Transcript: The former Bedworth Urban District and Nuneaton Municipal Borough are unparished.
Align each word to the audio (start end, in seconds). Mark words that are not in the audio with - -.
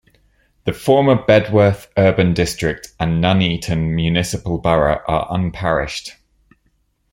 The 0.65 0.73
former 0.73 1.13
Bedworth 1.15 1.85
Urban 1.95 2.33
District 2.33 2.87
and 2.99 3.21
Nuneaton 3.21 3.95
Municipal 3.95 4.57
Borough 4.57 5.03
are 5.07 5.27
unparished. 5.29 6.13